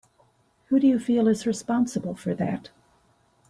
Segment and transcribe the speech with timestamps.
[0.69, 2.71] Who do you feel is responsible for that?